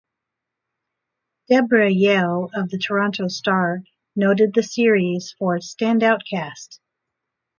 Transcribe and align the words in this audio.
Debra 1.47 1.87
Yeo 1.91 2.49
of 2.55 2.71
the 2.71 2.79
"Toronto 2.79 3.27
Star" 3.27 3.83
noted 4.15 4.51
the 4.55 4.63
series 4.63 5.35
for 5.37 5.55
its 5.57 5.71
standout 5.75 6.21
cast. 6.27 6.79